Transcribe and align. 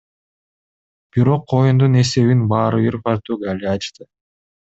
Бирок 1.17 1.51
оюндун 1.57 1.99
эсебин 2.01 2.41
баары 2.55 2.81
бир 2.87 2.99
Португалия 3.09 3.77
ачты. 3.81 4.09